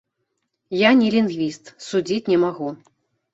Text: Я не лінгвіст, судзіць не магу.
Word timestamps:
Я 0.77 0.89
не 1.01 1.09
лінгвіст, 1.15 1.65
судзіць 1.89 2.21
не 2.33 2.41
магу. 2.47 2.73